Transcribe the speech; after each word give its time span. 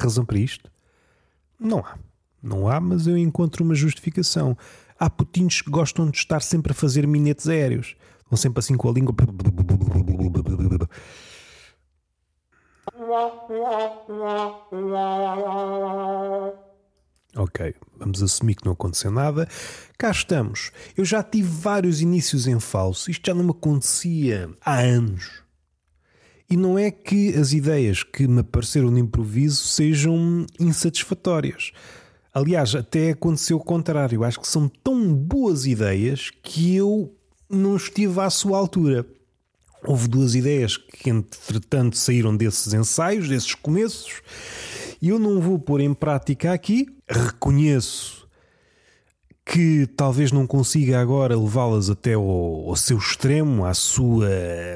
Razão 0.00 0.24
para 0.24 0.38
isto? 0.38 0.70
Não 1.58 1.78
há. 1.80 1.98
Não 2.42 2.68
há, 2.68 2.80
mas 2.80 3.06
eu 3.06 3.18
encontro 3.18 3.64
uma 3.64 3.74
justificação. 3.74 4.56
Há 4.98 5.10
putinhos 5.10 5.60
que 5.60 5.70
gostam 5.70 6.10
de 6.10 6.16
estar 6.16 6.40
sempre 6.40 6.72
a 6.72 6.74
fazer 6.74 7.06
minetes 7.06 7.48
aéreos. 7.48 7.96
Vão 8.30 8.36
sempre 8.36 8.60
assim 8.60 8.76
com 8.76 8.88
a 8.88 8.92
língua. 8.92 9.14
Ok, 17.36 17.74
vamos 17.96 18.22
assumir 18.22 18.54
que 18.54 18.64
não 18.64 18.72
aconteceu 18.72 19.10
nada. 19.10 19.48
Cá 19.98 20.10
estamos. 20.10 20.72
Eu 20.96 21.04
já 21.04 21.22
tive 21.22 21.48
vários 21.48 22.00
inícios 22.00 22.46
em 22.46 22.58
falso. 22.58 23.10
Isto 23.10 23.26
já 23.26 23.34
não 23.34 23.44
me 23.44 23.50
acontecia 23.50 24.50
há 24.60 24.80
anos. 24.80 25.42
E 26.50 26.56
não 26.56 26.76
é 26.76 26.90
que 26.90 27.32
as 27.36 27.52
ideias 27.52 28.02
que 28.02 28.26
me 28.26 28.40
apareceram 28.40 28.90
no 28.90 28.98
improviso 28.98 29.62
sejam 29.68 30.44
insatisfatórias. 30.58 31.70
Aliás, 32.34 32.74
até 32.74 33.10
aconteceu 33.10 33.56
o 33.56 33.64
contrário. 33.64 34.24
Acho 34.24 34.40
que 34.40 34.48
são 34.48 34.68
tão 34.68 35.14
boas 35.14 35.64
ideias 35.64 36.32
que 36.42 36.74
eu 36.74 37.14
não 37.48 37.76
estive 37.76 38.18
à 38.18 38.28
sua 38.28 38.58
altura. 38.58 39.06
Houve 39.84 40.08
duas 40.08 40.34
ideias 40.34 40.76
que, 40.76 41.08
entretanto, 41.08 41.96
saíram 41.96 42.36
desses 42.36 42.74
ensaios, 42.74 43.28
desses 43.28 43.54
começos, 43.54 44.20
e 45.00 45.08
eu 45.08 45.20
não 45.20 45.40
vou 45.40 45.56
pôr 45.56 45.80
em 45.80 45.94
prática 45.94 46.52
aqui. 46.52 46.86
Reconheço 47.08 48.28
que 49.46 49.86
talvez 49.96 50.32
não 50.32 50.48
consiga 50.48 51.00
agora 51.00 51.38
levá-las 51.38 51.88
até 51.88 52.14
ao, 52.14 52.24
ao 52.68 52.76
seu 52.76 52.98
extremo, 52.98 53.64
à 53.64 53.72
sua 53.72 54.28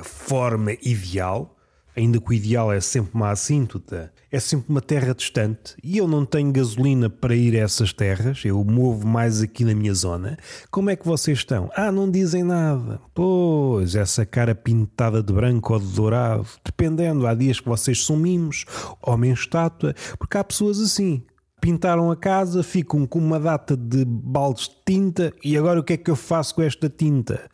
forma 0.03 0.73
ideal 0.81 1.54
ainda 1.97 2.21
que 2.21 2.31
o 2.31 2.33
ideal 2.33 2.73
é 2.73 2.81
sempre 2.81 3.13
uma 3.15 3.31
assíntota, 3.31 4.13
é 4.31 4.41
sempre 4.41 4.67
uma 4.69 4.81
terra 4.81 5.15
distante 5.15 5.77
e 5.83 5.97
eu 5.97 6.09
não 6.09 6.25
tenho 6.25 6.51
gasolina 6.51 7.09
para 7.09 7.35
ir 7.35 7.55
a 7.57 7.61
essas 7.61 7.93
terras, 7.93 8.45
eu 8.45 8.63
movo 8.65 9.07
mais 9.07 9.41
aqui 9.41 9.65
na 9.65 9.75
minha 9.75 9.95
zona. 9.95 10.37
Como 10.71 10.91
é 10.91 10.97
que 10.97 11.07
vocês 11.07 11.39
estão? 11.39 11.71
Ah, 11.75 11.93
não 11.93 12.11
dizem 12.11 12.43
nada. 12.43 13.01
Pois, 13.15 13.95
essa 13.95 14.27
cara 14.27 14.55
pintada 14.55 15.23
de 15.23 15.33
branco 15.33 15.73
ou 15.73 15.79
de 15.79 15.87
dourado, 15.87 16.47
dependendo, 16.65 17.27
há 17.27 17.35
dias 17.35 17.61
que 17.61 17.69
vocês 17.69 18.05
são 18.05 18.17
mimos, 18.17 18.65
homem-estátua, 19.01 19.95
porque 20.19 20.37
há 20.37 20.45
pessoas 20.45 20.81
assim. 20.81 21.23
Pintaram 21.61 22.11
a 22.11 22.17
casa, 22.17 22.63
ficam 22.63 23.07
com 23.07 23.19
uma 23.19 23.41
data 23.41 23.75
de 23.75 24.05
baldes 24.05 24.69
de 24.69 24.75
tinta 24.85 25.33
e 25.43 25.57
agora 25.57 25.81
o 25.81 25.83
que 25.83 25.95
é 25.95 25.97
que 25.97 26.11
eu 26.11 26.17
faço 26.17 26.57
com 26.57 26.61
esta 26.61 26.91
tinta? 26.91 27.49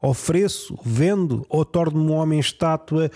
Ofereço, 0.00 0.78
vendo 0.84 1.44
ou 1.48 1.64
torno-me 1.64 2.12
um 2.12 2.14
homem-estátua 2.14 3.10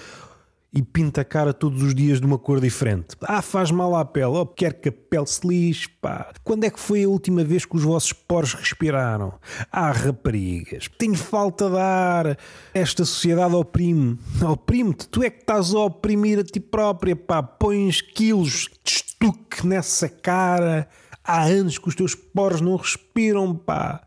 e 0.72 0.82
pinta 0.82 1.22
a 1.22 1.24
cara 1.24 1.52
todos 1.52 1.82
os 1.82 1.94
dias 1.94 2.20
de 2.20 2.26
uma 2.26 2.38
cor 2.38 2.60
diferente. 2.60 3.16
Ah, 3.22 3.42
faz 3.42 3.70
mal 3.70 3.94
à 3.96 4.04
pele, 4.04 4.26
oh, 4.26 4.46
quer 4.46 4.74
que 4.74 4.88
a 4.88 4.92
pele 4.92 5.26
se 5.26 5.46
lixe, 5.46 5.88
pá. 6.00 6.32
Quando 6.44 6.64
é 6.64 6.70
que 6.70 6.78
foi 6.78 7.02
a 7.04 7.08
última 7.08 7.42
vez 7.42 7.64
que 7.64 7.76
os 7.76 7.82
vossos 7.82 8.12
poros 8.12 8.54
respiraram? 8.54 9.34
Ah, 9.70 9.90
raparigas, 9.90 10.88
tenho 10.96 11.16
falta 11.16 11.68
de 11.68 11.76
ar. 11.76 12.38
Esta 12.72 13.04
sociedade 13.04 13.54
oprime. 13.54 14.18
Oprime-te, 14.42 15.08
tu 15.08 15.22
é 15.22 15.30
que 15.30 15.40
estás 15.40 15.74
a 15.74 15.80
oprimir 15.80 16.38
a 16.38 16.44
ti 16.44 16.60
própria, 16.60 17.16
pá. 17.16 17.42
Pões 17.42 18.00
quilos 18.00 18.68
de 18.84 18.90
estuque 18.90 19.66
nessa 19.66 20.08
cara. 20.08 20.88
Há 21.24 21.42
anos 21.44 21.78
que 21.78 21.88
os 21.88 21.94
teus 21.96 22.14
poros 22.14 22.60
não 22.60 22.76
respiram, 22.76 23.54
pá. 23.56 24.02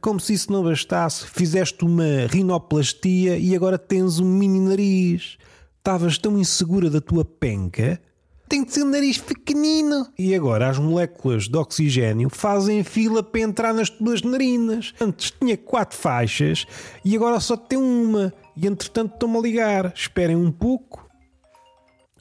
Como 0.00 0.20
se 0.20 0.32
isso 0.32 0.50
não 0.50 0.62
bastasse, 0.62 1.26
fizeste 1.26 1.84
uma 1.84 2.26
rinoplastia 2.26 3.36
e 3.36 3.54
agora 3.54 3.78
tens 3.78 4.18
um 4.18 4.26
mini 4.26 4.60
nariz 4.60 5.38
estavas 5.80 6.18
tão 6.18 6.38
insegura 6.38 6.88
da 6.88 7.00
tua 7.00 7.24
penca, 7.24 8.00
tem 8.48 8.64
de 8.64 8.72
ser 8.72 8.82
um 8.82 8.90
nariz 8.90 9.16
pequenino. 9.16 10.06
E 10.18 10.34
agora 10.34 10.68
as 10.68 10.78
moléculas 10.78 11.48
de 11.48 11.56
oxigênio 11.56 12.28
fazem 12.28 12.82
fila 12.84 13.22
para 13.22 13.40
entrar 13.40 13.72
nas 13.72 13.88
tuas 13.88 14.22
narinas. 14.22 14.92
Antes 15.00 15.30
tinha 15.30 15.56
quatro 15.56 15.96
faixas 15.96 16.66
e 17.04 17.16
agora 17.16 17.38
só 17.40 17.56
tem 17.56 17.78
uma. 17.78 18.32
E 18.56 18.66
entretanto 18.66 19.14
estão-me 19.14 19.38
a 19.38 19.40
ligar. 19.40 19.92
Esperem 19.94 20.36
um 20.36 20.50
pouco. 20.50 21.08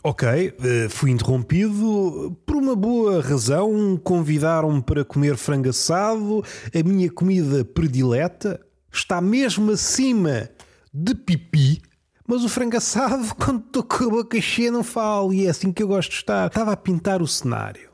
Ok, 0.03 0.27
eh, 0.29 0.87
fui 0.87 1.11
interrompido 1.11 2.37
por 2.45 2.55
uma 2.55 2.75
boa 2.75 3.21
razão. 3.21 3.99
Convidaram-me 4.01 4.83
para 4.83 5.03
comer 5.03 5.35
frango 5.35 5.69
assado. 5.69 6.43
A 6.73 6.87
minha 6.87 7.11
comida 7.11 7.65
predileta 7.65 8.61
está 8.93 9.19
mesmo 9.19 9.71
acima 9.71 10.47
de 10.93 11.15
pipi. 11.15 11.88
Mas 12.29 12.43
o 12.43 12.49
frango 12.49 12.77
assado, 12.77 13.33
quando 13.43 13.65
estou 13.65 13.81
com 13.81 14.03
a 14.03 14.09
boca 14.09 14.39
cheia, 14.39 14.71
não 14.71 14.83
falo. 14.83 15.33
E 15.33 15.47
é 15.47 15.49
assim 15.49 15.71
que 15.71 15.81
eu 15.81 15.87
gosto 15.87 16.11
de 16.11 16.17
estar. 16.17 16.45
Estava 16.45 16.73
a 16.73 16.77
pintar 16.77 17.23
o 17.23 17.27
cenário. 17.27 17.89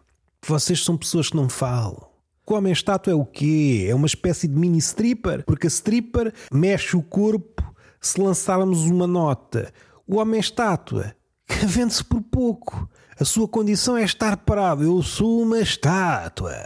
Vocês 0.46 0.84
são 0.84 0.98
pessoas 0.98 1.30
que 1.30 1.38
não 1.38 1.48
falam. 1.48 2.06
O 2.46 2.54
homem 2.54 2.74
estátua 2.74 3.14
é 3.14 3.16
o 3.16 3.26
quê? 3.26 3.88
É 3.90 3.96
uma 3.96 4.06
espécie 4.06 4.46
de 4.46 4.54
mini 4.54 4.78
stripper? 4.80 5.46
Porque 5.46 5.68
a 5.68 5.70
stripper 5.70 6.34
mexe 6.52 6.98
o 6.98 7.02
corpo 7.02 7.64
se 8.02 8.20
lançarmos 8.20 8.84
uma 8.84 9.08
nota. 9.08 9.74
O 10.06 10.18
homem 10.18 10.42
estátua 10.42 11.16
vende-se 11.66 12.04
por 12.04 12.22
pouco. 12.22 12.90
A 13.18 13.24
sua 13.24 13.48
condição 13.48 13.96
é 13.96 14.04
estar 14.04 14.36
parado. 14.36 14.84
Eu 14.84 15.02
sou 15.02 15.42
uma 15.42 15.62
estátua. 15.62 16.66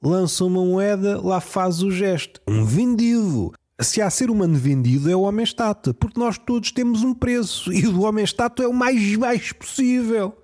Lança 0.00 0.44
uma 0.44 0.64
moeda, 0.64 1.20
lá 1.20 1.40
faz 1.40 1.82
o 1.82 1.90
gesto. 1.90 2.40
Um 2.46 2.64
vendido 2.64 3.52
se 3.80 4.02
há 4.02 4.10
ser 4.10 4.30
humano 4.30 4.56
vendido 4.56 5.10
é 5.10 5.16
o 5.16 5.22
homem-estátua, 5.22 5.94
porque 5.94 6.18
nós 6.18 6.38
todos 6.38 6.70
temos 6.70 7.02
um 7.02 7.14
preço 7.14 7.72
e 7.72 7.86
o 7.86 8.02
homem-estátua 8.02 8.64
é 8.64 8.68
o 8.68 8.74
mais 8.74 9.16
baixo 9.16 9.54
possível. 9.54 10.39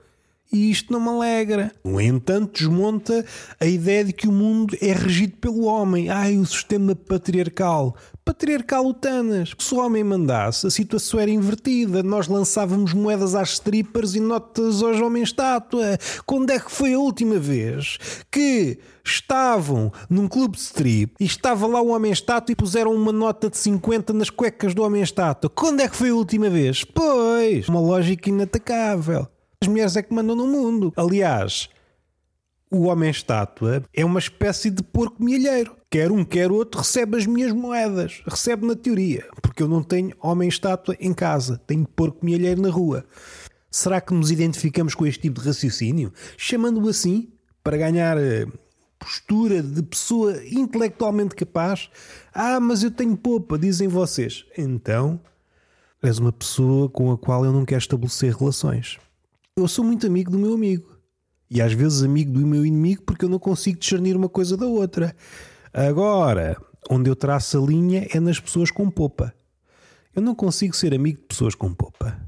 E 0.56 0.70
isto 0.70 0.90
não 0.90 0.98
me 0.98 1.08
alegra. 1.08 1.70
No 1.84 2.00
entanto, 2.00 2.58
desmonta 2.58 3.26
a 3.60 3.66
ideia 3.66 4.02
de 4.02 4.12
que 4.14 4.26
o 4.26 4.32
mundo 4.32 4.74
é 4.80 4.90
regido 4.94 5.36
pelo 5.36 5.64
homem. 5.64 6.08
Ai, 6.08 6.38
o 6.38 6.46
sistema 6.46 6.94
patriarcal. 6.94 7.94
Patriarcal 8.24 8.86
utanas. 8.86 9.54
Se 9.58 9.74
o 9.74 9.78
homem 9.78 10.02
mandasse, 10.02 10.66
a 10.66 10.70
situação 10.70 11.20
era 11.20 11.30
invertida. 11.30 12.02
Nós 12.02 12.26
lançávamos 12.26 12.94
moedas 12.94 13.34
às 13.34 13.50
strippers 13.50 14.14
e 14.14 14.20
notas 14.20 14.82
aos 14.82 14.98
homens-estátua. 14.98 15.98
Quando 16.24 16.48
é 16.48 16.58
que 16.58 16.72
foi 16.72 16.94
a 16.94 16.98
última 16.98 17.38
vez 17.38 17.98
que 18.30 18.78
estavam 19.04 19.92
num 20.08 20.26
clube 20.26 20.56
de 20.56 20.62
strip 20.62 21.12
e 21.20 21.26
estava 21.26 21.66
lá 21.66 21.82
um 21.82 21.90
homem-estátua 21.90 22.50
e 22.50 22.56
puseram 22.56 22.94
uma 22.94 23.12
nota 23.12 23.50
de 23.50 23.58
50 23.58 24.14
nas 24.14 24.30
cuecas 24.30 24.74
do 24.74 24.82
homem-estátua? 24.82 25.50
Quando 25.50 25.80
é 25.80 25.88
que 25.88 25.96
foi 25.96 26.08
a 26.08 26.14
última 26.14 26.48
vez? 26.48 26.82
Pois, 26.82 27.68
uma 27.68 27.80
lógica 27.80 28.30
inatacável. 28.30 29.28
As 29.60 29.68
mulheres 29.68 29.96
é 29.96 30.02
que 30.02 30.14
mandam 30.14 30.36
no 30.36 30.46
mundo. 30.46 30.92
Aliás, 30.96 31.68
o 32.70 32.84
homem-estátua 32.84 33.84
é 33.94 34.04
uma 34.04 34.18
espécie 34.18 34.70
de 34.70 34.82
porco 34.82 35.22
milheiro. 35.22 35.76
Quer 35.90 36.10
um, 36.10 36.24
quer 36.24 36.50
outro, 36.50 36.80
recebe 36.80 37.16
as 37.16 37.26
minhas 37.26 37.52
moedas. 37.52 38.22
Recebe 38.26 38.66
na 38.66 38.74
teoria. 38.74 39.26
Porque 39.40 39.62
eu 39.62 39.68
não 39.68 39.82
tenho 39.82 40.14
homem-estátua 40.20 40.96
em 41.00 41.14
casa. 41.14 41.60
Tenho 41.66 41.86
porco 41.86 42.24
milheiro 42.24 42.60
na 42.60 42.70
rua. 42.70 43.04
Será 43.70 44.00
que 44.00 44.12
nos 44.12 44.30
identificamos 44.30 44.94
com 44.94 45.06
este 45.06 45.22
tipo 45.22 45.40
de 45.40 45.46
raciocínio? 45.46 46.12
Chamando-o 46.36 46.88
assim 46.88 47.28
para 47.62 47.76
ganhar 47.76 48.16
eh, 48.18 48.46
postura 48.98 49.62
de 49.62 49.82
pessoa 49.82 50.42
intelectualmente 50.44 51.34
capaz? 51.34 51.88
Ah, 52.32 52.58
mas 52.58 52.82
eu 52.82 52.90
tenho 52.90 53.16
popa, 53.16 53.58
dizem 53.58 53.86
vocês. 53.86 54.44
Então, 54.56 55.20
és 56.02 56.18
uma 56.18 56.32
pessoa 56.32 56.88
com 56.88 57.12
a 57.12 57.18
qual 57.18 57.44
eu 57.44 57.52
não 57.52 57.64
quero 57.64 57.80
estabelecer 57.80 58.34
relações. 58.34 58.98
Eu 59.58 59.66
sou 59.66 59.82
muito 59.82 60.06
amigo 60.06 60.30
do 60.30 60.38
meu 60.38 60.52
amigo. 60.52 60.98
E 61.50 61.62
às 61.62 61.72
vezes 61.72 62.02
amigo 62.02 62.30
do 62.30 62.46
meu 62.46 62.66
inimigo 62.66 63.02
porque 63.04 63.24
eu 63.24 63.28
não 63.30 63.38
consigo 63.38 63.78
discernir 63.78 64.14
uma 64.14 64.28
coisa 64.28 64.54
da 64.54 64.66
outra. 64.66 65.16
Agora, 65.72 66.58
onde 66.90 67.08
eu 67.08 67.16
traço 67.16 67.56
a 67.56 67.66
linha 67.66 68.06
é 68.12 68.20
nas 68.20 68.38
pessoas 68.38 68.70
com 68.70 68.90
popa. 68.90 69.32
Eu 70.14 70.20
não 70.20 70.34
consigo 70.34 70.76
ser 70.76 70.92
amigo 70.92 71.20
de 71.22 71.26
pessoas 71.28 71.54
com 71.54 71.72
popa. 71.72 72.20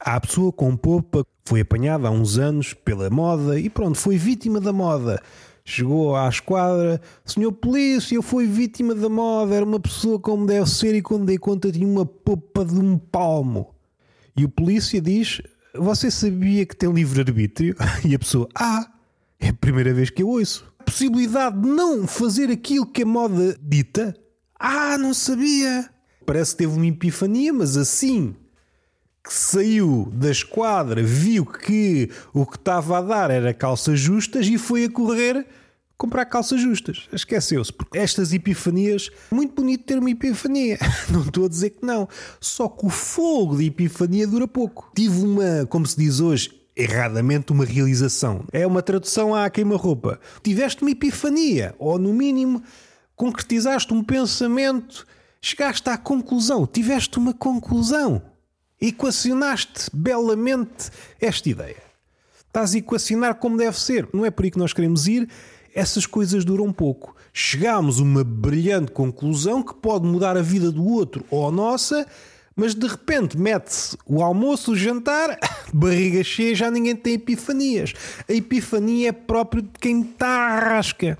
Há 0.00 0.16
a 0.16 0.20
pessoa 0.20 0.52
com 0.52 0.76
popa 0.76 1.24
foi 1.44 1.60
apanhada 1.60 2.08
há 2.08 2.10
uns 2.10 2.36
anos 2.36 2.74
pela 2.74 3.08
moda 3.08 3.60
e 3.60 3.70
pronto, 3.70 3.96
foi 3.96 4.16
vítima 4.16 4.58
da 4.60 4.72
moda. 4.72 5.22
Chegou 5.64 6.16
à 6.16 6.28
esquadra, 6.28 7.00
senhor 7.24 7.52
polícia, 7.52 8.16
eu 8.16 8.22
fui 8.22 8.48
vítima 8.48 8.92
da 8.92 9.08
moda, 9.08 9.54
era 9.54 9.64
uma 9.64 9.78
pessoa 9.78 10.18
como 10.18 10.46
deve 10.46 10.68
ser 10.68 10.96
e 10.96 11.00
quando 11.00 11.26
dei 11.26 11.38
conta 11.38 11.70
tinha 11.70 11.86
uma 11.86 12.04
popa 12.04 12.64
de 12.64 12.74
um 12.74 12.98
palmo. 12.98 13.72
E 14.36 14.44
o 14.44 14.48
polícia 14.48 15.00
diz: 15.00 15.40
você 15.74 16.10
sabia 16.10 16.66
que 16.66 16.76
tem 16.76 16.92
livre-arbítrio? 16.92 17.76
E 18.04 18.14
a 18.14 18.18
pessoa, 18.18 18.48
ah, 18.54 18.90
é 19.40 19.48
a 19.48 19.52
primeira 19.52 19.92
vez 19.92 20.10
que 20.10 20.22
eu 20.22 20.28
ouço. 20.28 20.64
A 20.78 20.84
possibilidade 20.84 21.60
de 21.60 21.68
não 21.68 22.06
fazer 22.06 22.50
aquilo 22.50 22.86
que 22.86 23.02
a 23.02 23.06
moda 23.06 23.56
dita? 23.60 24.14
Ah, 24.58 24.96
não 24.98 25.14
sabia. 25.14 25.88
Parece 26.26 26.52
que 26.52 26.58
teve 26.58 26.76
uma 26.76 26.86
epifania, 26.86 27.52
mas 27.52 27.76
assim 27.76 28.34
que 29.24 29.32
saiu 29.32 30.10
da 30.12 30.30
esquadra, 30.30 31.00
viu 31.00 31.46
que 31.46 32.10
o 32.34 32.44
que 32.44 32.56
estava 32.56 32.98
a 32.98 33.02
dar 33.02 33.30
era 33.30 33.54
calças 33.54 34.00
justas 34.00 34.46
e 34.48 34.58
foi 34.58 34.84
a 34.84 34.90
correr 34.90 35.46
comprar 35.96 36.24
calças 36.26 36.60
justas. 36.60 37.08
Esqueceu-se, 37.12 37.72
porque 37.72 37.98
estas 37.98 38.32
epifanias, 38.32 39.10
muito 39.30 39.54
bonito 39.54 39.84
ter 39.84 39.98
uma 39.98 40.10
epifania, 40.10 40.78
não 41.10 41.22
estou 41.22 41.46
a 41.46 41.48
dizer 41.48 41.70
que 41.70 41.84
não. 41.86 42.08
Só 42.40 42.68
que 42.68 42.86
o 42.86 42.90
fogo 42.90 43.56
de 43.56 43.66
epifania 43.66 44.26
dura 44.26 44.48
pouco. 44.48 44.90
Tive 44.94 45.22
uma, 45.22 45.66
como 45.68 45.86
se 45.86 45.96
diz 45.96 46.20
hoje, 46.20 46.62
erradamente 46.76 47.52
uma 47.52 47.64
realização. 47.64 48.44
É 48.52 48.66
uma 48.66 48.82
tradução 48.82 49.34
à 49.34 49.48
queima-roupa. 49.48 50.18
Tiveste 50.42 50.82
uma 50.82 50.90
epifania, 50.90 51.74
ou 51.78 51.98
no 51.98 52.12
mínimo 52.12 52.62
concretizaste 53.14 53.92
um 53.94 54.02
pensamento, 54.02 55.06
chegaste 55.40 55.88
à 55.88 55.96
conclusão, 55.96 56.66
tiveste 56.66 57.18
uma 57.18 57.32
conclusão. 57.32 58.22
Equacionaste 58.80 59.90
belamente 59.92 60.90
esta 61.20 61.48
ideia. 61.48 61.82
Estás 62.48 62.74
a 62.74 62.78
equacionar 62.78 63.36
como 63.36 63.56
deve 63.56 63.78
ser. 63.78 64.08
Não 64.12 64.26
é 64.26 64.30
por 64.30 64.44
aí 64.44 64.50
que 64.50 64.58
nós 64.58 64.72
queremos 64.72 65.06
ir. 65.06 65.28
Essas 65.74 66.04
coisas 66.04 66.44
duram 66.44 66.72
pouco. 66.72 67.16
Chegámos 67.32 67.98
a 67.98 68.02
uma 68.02 68.22
brilhante 68.22 68.92
conclusão 68.92 69.62
que 69.62 69.74
pode 69.74 70.06
mudar 70.06 70.36
a 70.36 70.42
vida 70.42 70.70
do 70.70 70.84
outro 70.84 71.24
ou 71.30 71.48
a 71.48 71.50
nossa, 71.50 72.06
mas 72.54 72.74
de 72.74 72.86
repente 72.86 73.38
mete-se 73.38 73.96
o 74.06 74.22
almoço, 74.22 74.72
o 74.72 74.76
jantar, 74.76 75.38
barriga 75.72 76.22
cheia, 76.22 76.54
já 76.54 76.70
ninguém 76.70 76.94
tem 76.94 77.14
epifanias. 77.14 77.94
A 78.28 78.32
epifania 78.32 79.08
é 79.08 79.12
próprio 79.12 79.62
de 79.62 79.70
quem 79.80 80.02
está 80.02 80.28
à 80.28 80.60
rasca. 80.60 81.18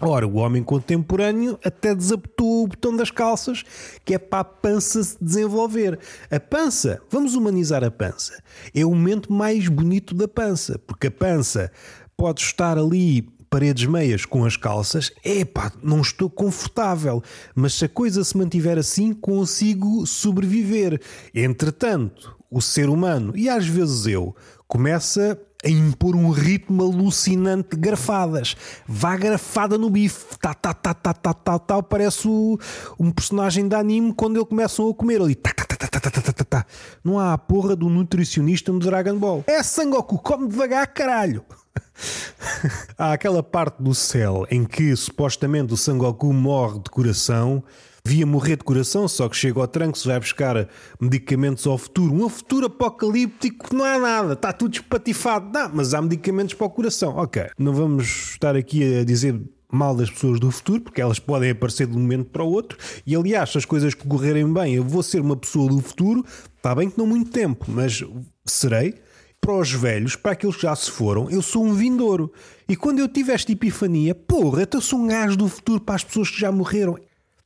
Ora, 0.00 0.26
o 0.26 0.36
homem 0.36 0.64
contemporâneo 0.64 1.58
até 1.64 1.94
desabotou 1.94 2.64
o 2.64 2.66
botão 2.68 2.96
das 2.96 3.10
calças, 3.10 3.62
que 4.04 4.14
é 4.14 4.18
para 4.18 4.40
a 4.40 4.44
pança 4.44 5.02
se 5.02 5.16
desenvolver. 5.22 5.98
A 6.30 6.40
pança, 6.40 7.00
vamos 7.08 7.34
humanizar 7.34 7.84
a 7.84 7.90
pança, 7.90 8.42
é 8.74 8.84
o 8.84 8.90
momento 8.90 9.32
mais 9.32 9.68
bonito 9.68 10.14
da 10.14 10.26
pança, 10.26 10.80
porque 10.86 11.06
a 11.06 11.10
pança 11.10 11.70
pode 12.16 12.40
estar 12.40 12.78
ali 12.78 13.28
paredes 13.52 13.84
meias 13.84 14.24
com 14.24 14.46
as 14.46 14.56
calças, 14.56 15.12
epá, 15.22 15.70
não 15.82 16.00
estou 16.00 16.30
confortável, 16.30 17.22
mas 17.54 17.74
se 17.74 17.84
a 17.84 17.88
coisa 17.88 18.24
se 18.24 18.34
mantiver 18.34 18.78
assim, 18.78 19.12
consigo 19.12 20.06
sobreviver. 20.06 20.98
Entretanto, 21.34 22.34
o 22.50 22.62
ser 22.62 22.88
humano, 22.88 23.36
e 23.36 23.50
às 23.50 23.66
vezes 23.66 24.06
eu, 24.06 24.34
começa 24.66 25.38
a 25.62 25.68
impor 25.68 26.16
um 26.16 26.30
ritmo 26.30 26.82
alucinante 26.82 27.76
de 27.76 27.76
garfadas. 27.76 28.56
Vá 28.88 29.18
garfada 29.18 29.76
no 29.76 29.90
bife, 29.90 30.38
tá, 30.40 30.54
tá, 30.54 30.72
tá, 30.72 30.94
tá, 30.94 31.12
tá, 31.12 31.34
tá, 31.34 31.58
tá, 31.58 31.82
parece 31.82 32.26
o, 32.26 32.58
um 32.98 33.10
personagem 33.10 33.68
de 33.68 33.76
anime 33.76 34.14
quando 34.14 34.36
ele 34.36 34.46
começa 34.46 34.82
a 34.82 34.94
comer 34.94 35.20
ali. 35.20 35.34
Tá, 35.34 35.52
tá, 35.52 35.66
tá, 35.66 35.76
tá, 35.76 36.00
tá, 36.00 36.10
tá, 36.10 36.32
tá, 36.32 36.44
tá. 36.44 36.66
Não 37.04 37.18
há 37.18 37.34
a 37.34 37.38
porra 37.38 37.76
do 37.76 37.90
nutricionista 37.90 38.72
no 38.72 38.78
Dragon 38.78 39.18
Ball. 39.18 39.44
É 39.46 39.62
Sangoku, 39.62 40.18
come 40.18 40.48
devagar, 40.48 40.86
caralho. 40.86 41.44
há 42.98 43.12
aquela 43.12 43.42
parte 43.42 43.82
do 43.82 43.94
céu 43.94 44.46
em 44.50 44.64
que 44.64 44.94
supostamente 44.96 45.72
o 45.72 45.76
Sangoku 45.76 46.32
morre 46.32 46.78
de 46.78 46.90
coração 46.90 47.62
via 48.04 48.26
morrer 48.26 48.56
de 48.56 48.64
coração, 48.64 49.06
só 49.06 49.28
que 49.28 49.36
chega 49.36 49.60
ao 49.60 49.68
tranco, 49.68 49.96
se 49.96 50.08
vai 50.08 50.18
buscar 50.18 50.68
medicamentos 51.00 51.66
ao 51.66 51.78
futuro. 51.78 52.12
Um 52.12 52.28
futuro 52.28 52.66
apocalíptico 52.66 53.74
não 53.74 53.84
há 53.84 53.98
nada, 53.98 54.32
está 54.32 54.52
tudo 54.52 54.74
espatifado. 54.74 55.50
Não, 55.52 55.70
mas 55.72 55.94
há 55.94 56.02
medicamentos 56.02 56.54
para 56.54 56.66
o 56.66 56.70
coração. 56.70 57.16
Ok, 57.16 57.46
não 57.58 57.72
vamos 57.72 58.32
estar 58.32 58.56
aqui 58.56 59.00
a 59.00 59.04
dizer 59.04 59.40
mal 59.70 59.94
das 59.94 60.10
pessoas 60.10 60.38
do 60.38 60.50
futuro, 60.50 60.82
porque 60.82 61.00
elas 61.00 61.18
podem 61.18 61.50
aparecer 61.50 61.86
de 61.86 61.96
um 61.96 62.00
momento 62.00 62.26
para 62.30 62.42
o 62.42 62.50
outro. 62.50 62.76
E 63.06 63.16
aliás, 63.16 63.50
se 63.50 63.58
as 63.58 63.64
coisas 63.64 63.94
correrem 63.94 64.52
bem, 64.52 64.74
eu 64.74 64.84
vou 64.84 65.02
ser 65.02 65.20
uma 65.20 65.36
pessoa 65.36 65.68
do 65.68 65.80
futuro, 65.80 66.24
está 66.56 66.74
bem 66.74 66.90
que 66.90 66.98
não 66.98 67.06
muito 67.06 67.30
tempo, 67.30 67.64
mas 67.68 68.04
serei. 68.44 69.00
Para 69.44 69.58
os 69.58 69.72
velhos, 69.72 70.14
para 70.14 70.32
aqueles 70.32 70.54
que 70.54 70.62
já 70.62 70.76
se 70.76 70.88
foram, 70.88 71.28
eu 71.28 71.42
sou 71.42 71.64
um 71.64 71.74
vindouro. 71.74 72.32
E 72.68 72.76
quando 72.76 73.00
eu 73.00 73.08
tive 73.08 73.32
esta 73.32 73.50
epifania, 73.50 74.14
porra, 74.14 74.68
eu 74.72 74.80
sou 74.80 75.00
um 75.00 75.08
gajo 75.08 75.36
do 75.36 75.48
futuro 75.48 75.80
para 75.80 75.96
as 75.96 76.04
pessoas 76.04 76.30
que 76.30 76.38
já 76.38 76.52
morreram. 76.52 76.96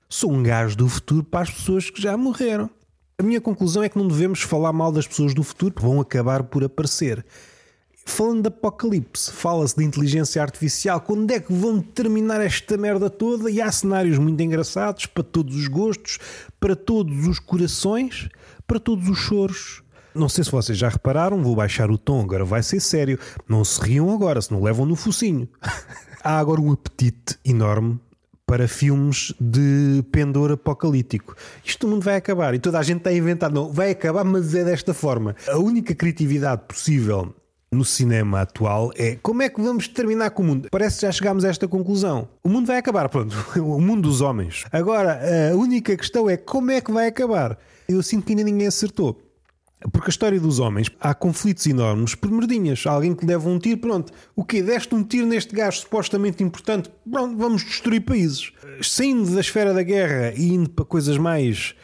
Sou 0.06 0.30
um 0.30 0.42
gajo 0.42 0.76
do 0.76 0.86
futuro 0.90 1.24
para 1.24 1.40
as 1.40 1.50
pessoas 1.50 1.88
que 1.88 2.02
já 2.02 2.14
morreram. 2.14 2.68
A 3.18 3.22
minha 3.22 3.40
conclusão 3.40 3.82
é 3.82 3.88
que 3.88 3.96
não 3.96 4.06
devemos 4.06 4.42
falar 4.42 4.74
mal 4.74 4.92
das 4.92 5.06
pessoas 5.06 5.32
do 5.32 5.42
futuro, 5.42 5.72
que 5.72 5.80
vão 5.80 5.98
acabar 5.98 6.42
por 6.42 6.62
aparecer. 6.62 7.24
Falando 8.04 8.42
de 8.42 8.48
apocalipse, 8.48 9.32
fala-se 9.32 9.74
de 9.74 9.82
inteligência 9.82 10.42
artificial. 10.42 11.00
Quando 11.00 11.30
é 11.30 11.40
que 11.40 11.50
vão 11.50 11.80
terminar 11.80 12.42
esta 12.42 12.76
merda 12.76 13.08
toda? 13.08 13.50
E 13.50 13.58
há 13.58 13.72
cenários 13.72 14.18
muito 14.18 14.42
engraçados 14.42 15.06
para 15.06 15.24
todos 15.24 15.56
os 15.56 15.66
gostos, 15.66 16.18
para 16.60 16.76
todos 16.76 17.26
os 17.26 17.38
corações, 17.38 18.28
para 18.66 18.78
todos 18.78 19.08
os 19.08 19.16
choros. 19.16 19.85
Não 20.16 20.28
sei 20.28 20.44
se 20.44 20.50
vocês 20.50 20.76
já 20.76 20.88
repararam, 20.88 21.42
vou 21.42 21.54
baixar 21.54 21.90
o 21.90 21.98
tom, 21.98 22.22
agora 22.22 22.44
vai 22.44 22.62
ser 22.62 22.80
sério. 22.80 23.18
Não 23.48 23.64
se 23.64 23.80
riam 23.80 24.12
agora, 24.12 24.40
se 24.40 24.50
não 24.50 24.62
levam 24.62 24.86
no 24.86 24.96
focinho. 24.96 25.48
há 26.24 26.38
agora 26.38 26.60
um 26.60 26.72
apetite 26.72 27.38
enorme 27.44 28.00
para 28.46 28.68
filmes 28.68 29.34
de 29.40 30.04
pendor 30.12 30.52
apocalíptico. 30.52 31.34
Isto 31.64 31.86
o 31.86 31.90
mundo 31.90 32.04
vai 32.04 32.16
acabar 32.16 32.54
e 32.54 32.58
toda 32.58 32.78
a 32.78 32.82
gente 32.82 32.98
está 32.98 33.10
a 33.10 33.14
inventar. 33.14 33.50
Não, 33.50 33.72
vai 33.72 33.90
acabar, 33.90 34.24
mas 34.24 34.54
é 34.54 34.64
desta 34.64 34.94
forma. 34.94 35.34
A 35.48 35.58
única 35.58 35.94
criatividade 35.94 36.62
possível 36.66 37.34
no 37.72 37.84
cinema 37.84 38.42
atual 38.42 38.92
é 38.94 39.16
como 39.16 39.42
é 39.42 39.48
que 39.48 39.60
vamos 39.60 39.88
terminar 39.88 40.30
com 40.30 40.42
o 40.42 40.46
mundo? 40.46 40.68
Parece 40.70 41.00
que 41.00 41.02
já 41.06 41.12
chegámos 41.12 41.44
a 41.44 41.48
esta 41.48 41.66
conclusão. 41.66 42.28
O 42.42 42.48
mundo 42.48 42.66
vai 42.66 42.78
acabar, 42.78 43.08
pronto. 43.08 43.36
O 43.58 43.80
mundo 43.80 44.02
dos 44.08 44.20
homens. 44.20 44.64
Agora, 44.72 45.20
a 45.52 45.56
única 45.56 45.96
questão 45.96 46.30
é 46.30 46.36
como 46.36 46.70
é 46.70 46.80
que 46.80 46.92
vai 46.92 47.08
acabar? 47.08 47.58
Eu 47.88 48.02
sinto 48.02 48.24
que 48.24 48.32
ainda 48.32 48.44
ninguém 48.44 48.68
acertou. 48.68 49.20
Porque 49.92 50.08
a 50.08 50.10
história 50.10 50.40
dos 50.40 50.58
homens, 50.58 50.90
há 50.98 51.14
conflitos 51.14 51.66
enormes 51.66 52.14
por 52.14 52.30
merdinhas. 52.30 52.84
Há 52.86 52.92
alguém 52.92 53.14
que 53.14 53.26
leva 53.26 53.48
um 53.48 53.58
tiro, 53.58 53.78
pronto. 53.78 54.12
O 54.34 54.42
quê? 54.42 54.62
Deste 54.62 54.94
um 54.94 55.04
tiro 55.04 55.26
neste 55.26 55.54
gajo 55.54 55.80
supostamente 55.80 56.42
importante, 56.42 56.90
pronto, 57.10 57.36
vamos 57.36 57.62
destruir 57.62 58.00
países. 58.00 58.52
Saindo 58.82 59.34
da 59.34 59.40
esfera 59.40 59.74
da 59.74 59.82
guerra 59.82 60.32
e 60.34 60.48
indo 60.48 60.70
para 60.70 60.84
coisas 60.84 61.18
mais 61.18 61.74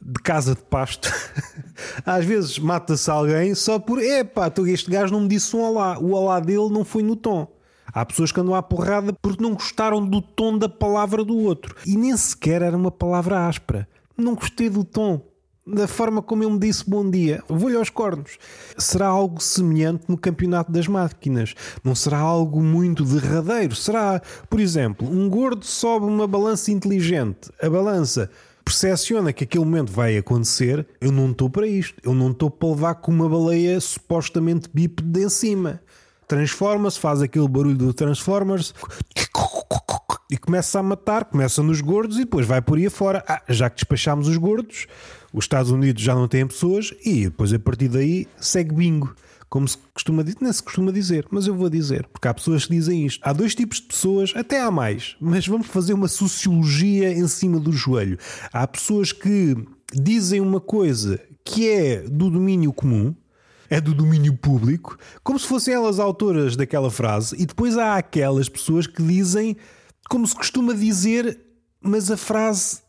de 0.00 0.22
casa 0.22 0.54
de 0.54 0.62
pasto, 0.62 1.12
às 2.06 2.24
vezes 2.24 2.58
mata-se 2.58 3.10
alguém 3.10 3.54
só 3.54 3.78
por 3.78 4.00
epá, 4.00 4.50
este 4.66 4.90
gajo 4.90 5.12
não 5.12 5.22
me 5.22 5.28
disse 5.28 5.54
um 5.56 5.60
olá. 5.60 5.98
O 5.98 6.12
olá 6.12 6.38
dele 6.38 6.70
não 6.70 6.84
foi 6.84 7.02
no 7.02 7.16
tom. 7.16 7.48
Há 7.92 8.06
pessoas 8.06 8.30
que 8.30 8.38
andam 8.38 8.54
à 8.54 8.62
porrada 8.62 9.12
porque 9.20 9.42
não 9.42 9.54
gostaram 9.54 10.04
do 10.06 10.22
tom 10.22 10.56
da 10.56 10.68
palavra 10.68 11.24
do 11.24 11.36
outro. 11.36 11.74
E 11.84 11.96
nem 11.96 12.16
sequer 12.16 12.62
era 12.62 12.76
uma 12.76 12.92
palavra 12.92 13.48
áspera. 13.48 13.88
Não 14.16 14.36
gostei 14.36 14.70
do 14.70 14.84
tom 14.84 15.29
da 15.74 15.86
forma 15.86 16.22
como 16.22 16.42
ele 16.42 16.52
me 16.52 16.58
disse 16.58 16.88
bom 16.88 17.08
dia, 17.08 17.42
vou-lhe 17.48 17.76
aos 17.76 17.90
cornos. 17.90 18.38
Será 18.76 19.06
algo 19.06 19.42
semelhante 19.42 20.04
no 20.08 20.18
campeonato 20.18 20.72
das 20.72 20.86
máquinas. 20.86 21.54
Não 21.82 21.94
será 21.94 22.18
algo 22.18 22.62
muito 22.62 23.04
derradeiro. 23.04 23.74
Será, 23.74 24.20
por 24.48 24.60
exemplo, 24.60 25.08
um 25.08 25.28
gordo 25.28 25.64
sobe 25.64 26.06
uma 26.06 26.26
balança 26.26 26.70
inteligente. 26.70 27.50
A 27.62 27.68
balança 27.68 28.30
percepciona 28.64 29.32
que 29.32 29.44
aquele 29.44 29.64
momento 29.64 29.92
vai 29.92 30.16
acontecer. 30.16 30.86
Eu 31.00 31.12
não 31.12 31.30
estou 31.30 31.48
para 31.48 31.66
isto. 31.66 32.00
Eu 32.02 32.14
não 32.14 32.30
estou 32.30 32.50
para 32.50 32.68
levar 32.68 32.94
com 32.96 33.12
uma 33.12 33.28
baleia 33.28 33.80
supostamente 33.80 34.68
bípede 34.72 35.08
de 35.08 35.24
em 35.24 35.28
cima. 35.28 35.80
Transforma-se, 36.26 36.98
faz 36.98 37.20
aquele 37.20 37.48
barulho 37.48 37.76
do 37.76 37.92
Transformers 37.92 38.72
e 40.30 40.38
começa 40.38 40.78
a 40.78 40.82
matar, 40.82 41.24
começa 41.24 41.60
nos 41.62 41.80
gordos 41.80 42.16
e 42.16 42.20
depois 42.20 42.46
vai 42.46 42.62
por 42.62 42.78
aí 42.78 42.86
afora. 42.86 43.24
Ah, 43.26 43.42
já 43.48 43.68
que 43.68 43.76
despachámos 43.76 44.28
os 44.28 44.36
gordos, 44.36 44.86
os 45.32 45.44
Estados 45.44 45.70
Unidos 45.70 46.02
já 46.02 46.14
não 46.14 46.28
têm 46.28 46.46
pessoas 46.46 46.92
e 47.04 47.24
depois 47.24 47.52
a 47.52 47.58
partir 47.58 47.88
daí 47.88 48.26
segue 48.38 48.74
bingo. 48.74 49.14
Como 49.48 49.66
se 49.66 49.76
costuma 49.92 50.22
dizer, 50.22 50.38
nem 50.40 50.52
se 50.52 50.62
costuma 50.62 50.92
dizer, 50.92 51.26
mas 51.28 51.48
eu 51.48 51.54
vou 51.56 51.68
dizer, 51.68 52.06
porque 52.06 52.28
há 52.28 52.34
pessoas 52.34 52.66
que 52.66 52.74
dizem 52.74 53.04
isto. 53.04 53.20
Há 53.24 53.32
dois 53.32 53.52
tipos 53.52 53.80
de 53.80 53.88
pessoas, 53.88 54.32
até 54.36 54.60
há 54.60 54.70
mais, 54.70 55.16
mas 55.20 55.46
vamos 55.46 55.66
fazer 55.66 55.92
uma 55.92 56.06
sociologia 56.06 57.12
em 57.12 57.26
cima 57.26 57.58
do 57.58 57.72
joelho. 57.72 58.16
Há 58.52 58.64
pessoas 58.68 59.10
que 59.10 59.56
dizem 59.92 60.40
uma 60.40 60.60
coisa 60.60 61.20
que 61.44 61.68
é 61.68 62.02
do 62.02 62.30
domínio 62.30 62.72
comum, 62.72 63.12
é 63.68 63.80
do 63.80 63.92
domínio 63.92 64.36
público, 64.36 64.96
como 65.24 65.38
se 65.38 65.48
fossem 65.48 65.74
elas 65.74 65.98
autoras 65.98 66.54
daquela 66.54 66.90
frase, 66.90 67.34
e 67.36 67.44
depois 67.44 67.76
há 67.76 67.96
aquelas 67.96 68.48
pessoas 68.48 68.86
que 68.86 69.02
dizem 69.02 69.56
como 70.08 70.26
se 70.26 70.34
costuma 70.34 70.74
dizer, 70.74 71.40
mas 71.80 72.10
a 72.10 72.16
frase 72.16 72.80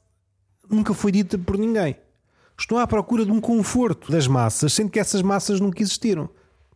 nunca 0.70 0.94
foi 0.94 1.12
dita 1.12 1.38
por 1.38 1.58
ninguém. 1.58 1.96
Estão 2.62 2.77
à 2.77 2.86
procura 2.86 3.25
de 3.25 3.32
um 3.32 3.41
conforto 3.41 4.12
das 4.12 4.27
massas, 4.27 4.74
sendo 4.74 4.91
que 4.91 5.00
essas 5.00 5.24
massas 5.24 5.60
nunca 5.60 5.82
existiram. 5.82 6.30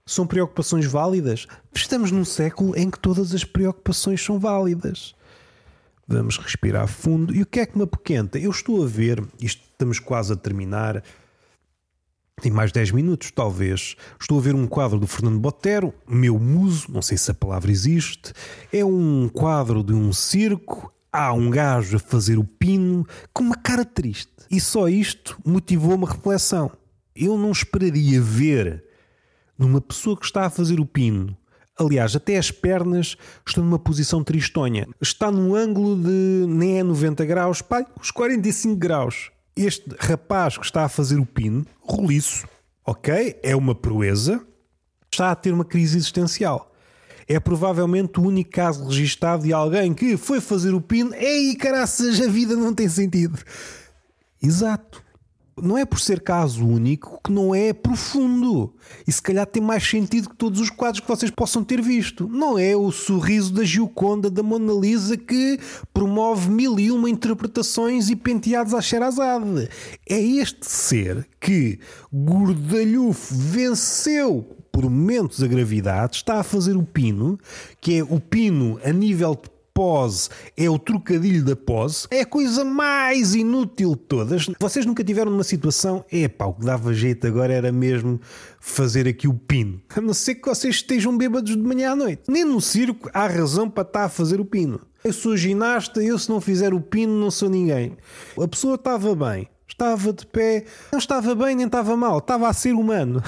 São 0.03 0.25
preocupações 0.25 0.87
válidas? 0.87 1.45
Estamos 1.71 2.09
num 2.09 2.25
século 2.25 2.75
em 2.75 2.89
que 2.89 2.99
todas 2.99 3.35
as 3.35 3.43
preocupações 3.43 4.19
são 4.19 4.39
válidas. 4.39 5.13
Vamos 6.07 6.39
respirar 6.39 6.87
fundo. 6.87 7.35
E 7.35 7.43
o 7.43 7.45
que 7.45 7.59
é 7.59 7.67
que 7.67 7.77
me 7.77 7.83
apoquenta? 7.83 8.39
Eu 8.39 8.49
estou 8.49 8.83
a 8.83 8.87
ver, 8.87 9.23
isto 9.39 9.61
estamos 9.73 9.99
quase 9.99 10.33
a 10.33 10.35
terminar, 10.35 11.03
tem 12.41 12.51
mais 12.51 12.71
10 12.71 12.89
minutos, 12.89 13.29
talvez. 13.29 13.95
Estou 14.19 14.39
a 14.39 14.41
ver 14.41 14.55
um 14.55 14.65
quadro 14.65 14.99
do 14.99 15.05
Fernando 15.05 15.39
Botero, 15.39 15.93
meu 16.07 16.39
muso, 16.39 16.87
não 16.89 17.01
sei 17.03 17.15
se 17.15 17.29
a 17.29 17.35
palavra 17.35 17.69
existe. 17.69 18.33
É 18.73 18.83
um 18.83 19.29
quadro 19.29 19.83
de 19.83 19.93
um 19.93 20.11
circo. 20.11 20.91
Há 21.17 21.31
um 21.31 21.49
gajo 21.49 21.95
a 21.95 21.99
fazer 21.99 22.37
o 22.37 22.43
pino 22.43 23.07
com 23.33 23.43
uma 23.43 23.55
cara 23.55 23.85
triste. 23.85 24.33
E 24.51 24.59
só 24.59 24.89
isto 24.89 25.39
motivou 25.45 25.95
uma 25.95 26.09
reflexão. 26.09 26.69
Eu 27.15 27.37
não 27.37 27.51
esperaria 27.51 28.21
ver 28.21 28.83
numa 29.57 29.79
pessoa 29.79 30.17
que 30.17 30.25
está 30.25 30.45
a 30.45 30.49
fazer 30.49 30.79
o 30.79 30.85
pino. 30.85 31.37
Aliás, 31.79 32.15
até 32.15 32.37
as 32.37 32.51
pernas 32.51 33.15
estão 33.47 33.63
numa 33.63 33.79
posição 33.79 34.23
tristonha. 34.23 34.85
Está 35.01 35.31
num 35.31 35.55
ângulo 35.55 35.95
de 35.95 36.45
nem 36.47 36.79
é 36.79 36.83
90 36.83 37.23
graus, 37.23 37.61
pai, 37.61 37.85
uns 37.97 38.11
45 38.11 38.75
graus 38.75 39.31
este 39.55 39.95
rapaz 39.97 40.57
que 40.57 40.65
está 40.65 40.83
a 40.83 40.89
fazer 40.89 41.17
o 41.17 41.25
pino, 41.25 41.65
roliço, 41.79 42.45
ok? 42.85 43.39
É 43.41 43.55
uma 43.55 43.73
proeza. 43.73 44.45
está 45.09 45.31
a 45.31 45.35
ter 45.35 45.53
uma 45.53 45.63
crise 45.63 45.97
existencial. 45.97 46.73
É 47.27 47.39
provavelmente 47.39 48.19
o 48.19 48.23
único 48.23 48.51
caso 48.51 48.85
registado 48.85 49.43
de 49.43 49.53
alguém 49.53 49.93
que 49.93 50.15
foi 50.15 50.39
fazer 50.39 50.73
o 50.73 50.81
pino. 50.81 51.13
Ei, 51.15 51.55
caraças, 51.55 52.21
a 52.21 52.27
vida 52.27 52.55
não 52.55 52.73
tem 52.73 52.87
sentido. 52.87 53.39
Exato 54.41 55.05
não 55.61 55.77
é 55.77 55.85
por 55.85 55.99
ser 55.99 56.19
caso 56.19 56.65
único 56.65 57.19
que 57.23 57.31
não 57.31 57.55
é 57.55 57.71
profundo. 57.71 58.73
E 59.07 59.11
se 59.11 59.21
calhar 59.21 59.45
tem 59.45 59.63
mais 59.63 59.87
sentido 59.87 60.29
que 60.29 60.35
todos 60.35 60.59
os 60.59 60.69
quadros 60.69 60.99
que 60.99 61.07
vocês 61.07 61.31
possam 61.31 61.63
ter 61.63 61.81
visto. 61.81 62.27
Não 62.27 62.59
é 62.59 62.75
o 62.75 62.91
sorriso 62.91 63.53
da 63.53 63.63
Gioconda 63.63 64.29
da 64.29 64.43
Mona 64.43 64.73
Lisa 64.73 65.15
que 65.15 65.59
promove 65.93 66.49
mil 66.49 66.77
e 66.79 66.91
uma 66.91 67.09
interpretações 67.09 68.09
e 68.09 68.15
penteados 68.15 68.73
à 68.73 68.81
Sherazade. 68.81 69.69
É 70.07 70.19
este 70.19 70.65
ser 70.65 71.27
que 71.39 71.79
Gordalhufo 72.11 73.33
venceu 73.33 74.57
por 74.75 74.89
momentos 74.89 75.41
a 75.41 75.47
gravidade, 75.47 76.17
está 76.17 76.37
a 76.37 76.43
fazer 76.43 76.75
o 76.75 76.83
pino, 76.83 77.39
que 77.79 77.99
é 77.99 78.03
o 78.03 78.19
pino 78.19 78.77
a 78.83 78.91
nível 78.91 79.33
de 79.33 79.49
pose 79.73 80.29
é 80.55 80.69
o 80.69 80.77
trocadilho 80.77 81.43
da 81.43 81.55
pose, 81.55 82.07
é 82.11 82.21
a 82.21 82.25
coisa 82.25 82.63
mais 82.63 83.35
inútil 83.35 83.91
de 83.91 84.01
todas. 84.01 84.47
Vocês 84.59 84.85
nunca 84.85 85.01
tiveram 85.01 85.31
numa 85.31 85.43
situação, 85.45 86.03
epá, 86.11 86.45
o 86.45 86.53
que 86.53 86.65
dava 86.65 86.93
jeito 86.93 87.25
agora 87.25 87.53
era 87.53 87.71
mesmo 87.71 88.19
fazer 88.59 89.07
aqui 89.07 89.29
o 89.29 89.33
pino. 89.33 89.81
A 89.95 90.01
não 90.01 90.13
ser 90.13 90.35
que 90.35 90.47
vocês 90.47 90.75
estejam 90.75 91.17
bêbados 91.17 91.55
de 91.55 91.61
manhã 91.61 91.91
à 91.91 91.95
noite. 91.95 92.23
Nem 92.27 92.43
no 92.43 92.59
circo 92.59 93.09
há 93.13 93.27
razão 93.27 93.69
para 93.69 93.83
estar 93.83 94.03
a 94.05 94.09
fazer 94.09 94.41
o 94.41 94.45
pino. 94.45 94.81
Eu 95.03 95.13
sou 95.13 95.37
ginasta, 95.37 96.03
eu 96.03 96.19
se 96.19 96.29
não 96.29 96.41
fizer 96.41 96.73
o 96.73 96.81
pino 96.81 97.17
não 97.17 97.31
sou 97.31 97.49
ninguém. 97.49 97.97
A 98.41 98.47
pessoa 98.47 98.75
estava 98.75 99.15
bem. 99.15 99.47
Estava 99.67 100.13
de 100.13 100.25
pé, 100.27 100.65
não 100.91 100.99
estava 100.99 101.35
bem 101.35 101.55
nem 101.55 101.65
estava 101.65 101.97
mal, 101.97 102.19
estava 102.19 102.47
a 102.47 102.53
ser 102.53 102.73
humano. 102.73 103.21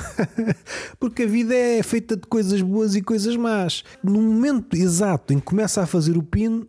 Porque 1.00 1.24
a 1.24 1.28
vida 1.28 1.54
é 1.54 1.82
feita 1.84 2.16
de 2.16 2.28
coisas 2.28 2.62
boas 2.62 2.96
e 2.96 3.02
coisas 3.02 3.36
más. 3.36 3.84
No 4.04 4.22
momento 4.22 4.78
exato 4.78 5.34
em 5.34 5.40
que 5.40 5.46
começa 5.46 5.82
a 5.82 5.88
fazer 5.88 6.16
o 6.16 6.24
pino, 6.24 6.68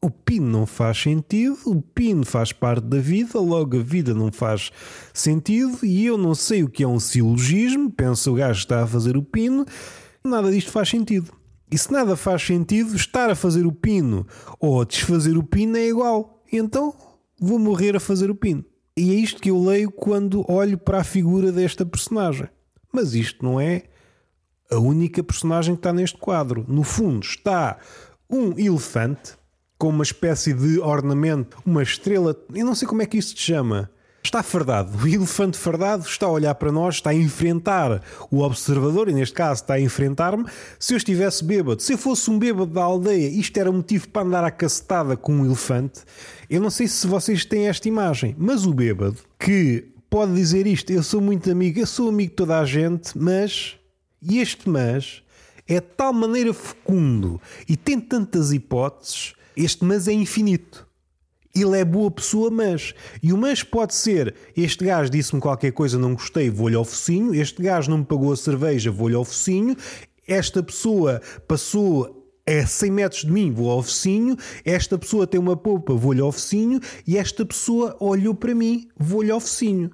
o 0.00 0.10
pino 0.10 0.46
não 0.46 0.66
faz 0.66 1.02
sentido, 1.02 1.58
o 1.66 1.82
pino 1.82 2.24
faz 2.24 2.52
parte 2.52 2.84
da 2.84 2.98
vida, 2.98 3.40
logo 3.40 3.76
a 3.76 3.82
vida 3.82 4.14
não 4.14 4.30
faz 4.30 4.70
sentido 5.12 5.84
e 5.84 6.06
eu 6.06 6.16
não 6.16 6.34
sei 6.34 6.62
o 6.62 6.68
que 6.68 6.84
é 6.84 6.88
um 6.88 7.00
silogismo. 7.00 7.90
Pensa 7.90 8.30
o 8.30 8.34
gajo 8.34 8.60
está 8.60 8.84
a 8.84 8.86
fazer 8.86 9.16
o 9.16 9.22
pino, 9.22 9.66
nada 10.24 10.50
disto 10.50 10.70
faz 10.70 10.88
sentido. 10.88 11.32
E 11.70 11.76
se 11.76 11.92
nada 11.92 12.16
faz 12.16 12.42
sentido, 12.42 12.94
estar 12.94 13.28
a 13.28 13.34
fazer 13.34 13.66
o 13.66 13.72
pino 13.72 14.24
ou 14.60 14.80
a 14.80 14.84
desfazer 14.84 15.36
o 15.36 15.42
pino 15.42 15.76
é 15.76 15.88
igual. 15.88 16.40
Então 16.52 16.94
vou 17.40 17.58
morrer 17.58 17.96
a 17.96 18.00
fazer 18.00 18.30
o 18.30 18.34
pino. 18.34 18.64
E 18.98 19.10
é 19.10 19.14
isto 19.14 19.42
que 19.42 19.50
eu 19.50 19.62
leio 19.62 19.90
quando 19.90 20.50
olho 20.50 20.78
para 20.78 21.00
a 21.00 21.04
figura 21.04 21.52
desta 21.52 21.84
personagem. 21.84 22.48
Mas 22.90 23.14
isto 23.14 23.44
não 23.44 23.60
é 23.60 23.82
a 24.70 24.78
única 24.78 25.22
personagem 25.22 25.74
que 25.74 25.80
está 25.80 25.92
neste 25.92 26.16
quadro. 26.16 26.64
No 26.66 26.82
fundo 26.82 27.24
está 27.24 27.78
um 28.28 28.58
elefante 28.58 29.34
com 29.78 29.90
uma 29.90 30.02
espécie 30.02 30.54
de 30.54 30.80
ornamento, 30.80 31.58
uma 31.66 31.82
estrela. 31.82 32.34
Eu 32.54 32.64
não 32.64 32.74
sei 32.74 32.88
como 32.88 33.02
é 33.02 33.06
que 33.06 33.18
isto 33.18 33.38
se 33.38 33.44
chama. 33.44 33.90
Está 34.26 34.42
fardado. 34.42 34.98
O 34.98 35.06
elefante 35.06 35.56
fardado 35.56 36.04
está 36.04 36.26
a 36.26 36.30
olhar 36.30 36.52
para 36.56 36.72
nós, 36.72 36.96
está 36.96 37.10
a 37.10 37.14
enfrentar 37.14 38.02
o 38.28 38.40
observador, 38.40 39.08
e 39.08 39.14
neste 39.14 39.32
caso 39.32 39.62
está 39.62 39.74
a 39.74 39.80
enfrentar-me. 39.80 40.44
Se 40.80 40.94
eu 40.94 40.96
estivesse 40.96 41.44
bêbado, 41.44 41.80
se 41.80 41.92
eu 41.92 41.98
fosse 41.98 42.28
um 42.28 42.36
bêbado 42.36 42.72
da 42.72 42.82
aldeia, 42.82 43.28
isto 43.28 43.56
era 43.56 43.70
motivo 43.70 44.08
para 44.08 44.26
andar 44.26 44.42
à 44.42 44.50
cacetada 44.50 45.16
com 45.16 45.32
um 45.32 45.46
elefante. 45.46 46.00
Eu 46.50 46.60
não 46.60 46.70
sei 46.70 46.88
se 46.88 47.06
vocês 47.06 47.44
têm 47.44 47.68
esta 47.68 47.86
imagem, 47.86 48.34
mas 48.36 48.66
o 48.66 48.74
bêbado 48.74 49.18
que 49.38 49.86
pode 50.10 50.34
dizer 50.34 50.66
isto, 50.66 50.92
eu 50.92 51.04
sou 51.04 51.20
muito 51.20 51.48
amigo, 51.48 51.78
eu 51.78 51.86
sou 51.86 52.08
amigo 52.08 52.30
de 52.30 52.36
toda 52.36 52.58
a 52.58 52.64
gente, 52.64 53.16
mas. 53.16 53.76
E 54.20 54.40
este 54.40 54.68
mas 54.68 55.22
é 55.68 55.74
de 55.74 55.86
tal 55.86 56.12
maneira 56.12 56.52
fecundo 56.52 57.40
e 57.68 57.76
tem 57.76 58.00
tantas 58.00 58.50
hipóteses, 58.50 59.34
este 59.56 59.84
mas 59.84 60.08
é 60.08 60.12
infinito 60.12 60.85
ele 61.62 61.78
é 61.78 61.84
boa 61.84 62.10
pessoa, 62.10 62.50
mas. 62.50 62.94
E 63.22 63.32
o 63.32 63.36
mas 63.36 63.62
pode 63.62 63.94
ser: 63.94 64.34
este 64.56 64.84
gajo 64.84 65.10
disse-me 65.10 65.40
qualquer 65.40 65.72
coisa, 65.72 65.98
não 65.98 66.14
gostei, 66.14 66.50
vou-lhe 66.50 66.76
ao 66.76 66.84
focinho. 66.84 67.34
Este 67.34 67.62
gajo 67.62 67.90
não 67.90 67.98
me 67.98 68.04
pagou 68.04 68.32
a 68.32 68.36
cerveja, 68.36 68.90
vou-lhe 68.90 69.14
ao 69.14 69.24
focinho. 69.24 69.76
Esta 70.26 70.62
pessoa 70.62 71.20
passou 71.46 72.26
a 72.46 72.66
100 72.66 72.90
metros 72.90 73.20
de 73.22 73.30
mim, 73.32 73.50
vou 73.52 73.70
ao 73.70 73.82
focinho. 73.82 74.36
Esta 74.64 74.96
pessoa 74.96 75.26
tem 75.26 75.40
uma 75.40 75.56
polpa, 75.56 75.94
vou-lhe 75.94 76.20
ao 76.20 76.32
focinho. 76.32 76.80
E 77.06 77.16
esta 77.16 77.44
pessoa 77.44 77.96
olhou 78.00 78.34
para 78.34 78.54
mim, 78.54 78.88
vou-lhe 78.96 79.30
ao 79.30 79.40
focinho. 79.40 79.90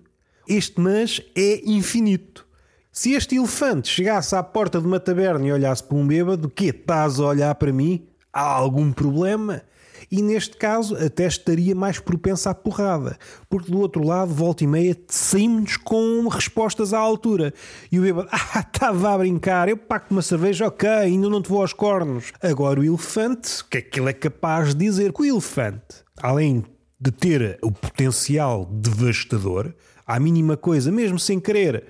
Este 0.49 0.81
mas 0.81 1.21
é 1.35 1.63
infinito. 1.65 2.47
Se 2.91 3.13
este 3.13 3.37
elefante 3.37 3.89
chegasse 3.89 4.35
à 4.35 4.43
porta 4.43 4.79
de 4.79 4.87
uma 4.87 5.01
taberna 5.01 5.47
e 5.47 5.53
olhasse 5.53 5.83
para 5.83 5.97
um 5.97 6.07
bêbado, 6.07 6.51
que 6.51 6.67
estás 6.67 7.19
a 7.19 7.25
olhar 7.25 7.55
para 7.55 7.73
mim? 7.73 8.07
Há 8.31 8.43
algum 8.43 8.93
problema? 8.93 9.63
E 10.11 10.23
neste 10.23 10.57
caso 10.57 10.97
até 10.97 11.27
estaria 11.27 11.75
mais 11.75 11.99
propensa 11.99 12.51
à 12.51 12.55
porrada, 12.55 13.19
porque 13.49 13.71
do 13.71 13.79
outro 13.79 14.05
lado, 14.05 14.33
volta 14.33 14.65
e 14.65 14.67
meia, 14.67 14.97
saímos 15.09 15.77
com 15.77 16.27
respostas 16.29 16.93
à 16.93 16.99
altura. 16.99 17.53
E 17.91 17.99
o 17.99 18.03
bêbado, 18.03 18.29
ah, 18.33 18.61
estava 18.61 19.15
a 19.15 19.19
brincar, 19.19 19.69
eu 19.69 19.77
pago 19.77 20.07
uma 20.11 20.23
cerveja, 20.23 20.67
ok, 20.67 20.89
ainda 20.89 21.29
não 21.29 21.43
te 21.43 21.49
vou 21.49 21.61
aos 21.63 21.73
cornos. 21.73 22.33
Agora 22.43 22.81
o 22.81 22.85
elefante, 22.85 23.63
o 23.63 23.65
que 23.67 23.79
é 23.79 23.83
que 23.83 24.01
ele 24.01 24.11
é 24.11 24.13
capaz 24.13 24.75
de 24.75 24.85
dizer? 24.85 25.13
Que 25.13 25.23
o 25.23 25.25
elefante, 25.25 26.03
além 26.21 26.65
de 27.01 27.11
ter 27.11 27.59
o 27.63 27.73
potencial 27.73 28.65
devastador, 28.67 29.75
à 30.07 30.21
mínima 30.21 30.57
coisa, 30.57 30.93
mesmo 30.93 31.19
sem 31.19 31.41
querer, 31.41 31.85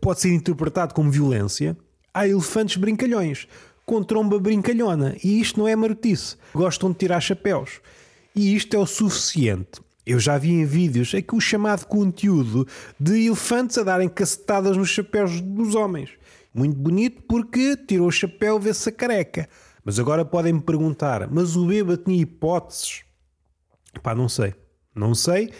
pode 0.00 0.20
ser 0.20 0.32
interpretado 0.32 0.94
como 0.94 1.10
violência, 1.10 1.76
há 2.12 2.28
elefantes 2.28 2.76
brincalhões 2.76 3.48
com 3.86 4.02
tromba 4.02 4.38
brincalhona. 4.38 5.16
E 5.22 5.40
isto 5.40 5.60
não 5.60 5.68
é 5.68 5.76
marotice. 5.76 6.36
Gostam 6.52 6.90
de 6.90 6.98
tirar 6.98 7.20
chapéus. 7.20 7.80
E 8.34 8.54
isto 8.54 8.74
é 8.76 8.78
o 8.78 8.84
suficiente. 8.84 9.80
Eu 10.04 10.18
já 10.18 10.36
vi 10.36 10.50
em 10.50 10.64
vídeos 10.64 11.14
aqui 11.14 11.34
o 11.34 11.40
chamado 11.40 11.86
conteúdo 11.86 12.66
de 12.98 13.26
elefantes 13.26 13.78
a 13.78 13.82
darem 13.82 14.08
cacetadas 14.08 14.76
nos 14.76 14.90
chapéus 14.90 15.40
dos 15.40 15.74
homens. 15.74 16.10
Muito 16.52 16.76
bonito 16.76 17.22
porque 17.22 17.76
tirou 17.76 18.08
o 18.08 18.12
chapéu, 18.12 18.58
vê-se 18.58 18.88
a 18.88 18.92
careca. 18.92 19.48
Mas 19.84 19.98
agora 19.98 20.24
podem 20.24 20.52
me 20.52 20.60
perguntar: 20.60 21.28
mas 21.30 21.56
o 21.56 21.66
bêbado 21.66 22.02
tinha 22.02 22.20
hipóteses? 22.20 23.02
Pá, 24.02 24.14
não 24.14 24.28
sei. 24.28 24.54
Não 24.94 25.14
sei 25.14 25.50